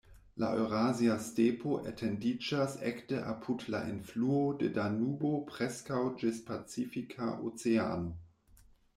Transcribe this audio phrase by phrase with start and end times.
[0.41, 8.11] La Eŭrazia Stepo etendiĝas ekde apud la enfluo de Danubo preskaŭ ĝis Pacifika Oceano.